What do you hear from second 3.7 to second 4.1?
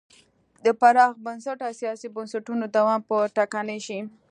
شي.